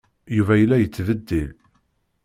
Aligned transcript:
Yuba 0.37 0.53
yella 0.57 0.77
yettbeddil. 0.79 1.51